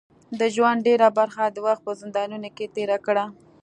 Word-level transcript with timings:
د 0.39 0.41
ژوند 0.55 0.79
ډیره 0.87 1.07
برخه 1.19 1.43
د 1.49 1.57
وخت 1.65 1.81
په 1.85 1.91
زندانونو 2.01 2.49
کې 2.55 2.71
تېره 2.75 2.97
کړه. 3.05 3.25